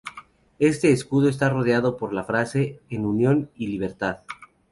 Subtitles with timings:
[0.57, 4.21] Este escudo está rodeado por la frase "En Unión y Libertad".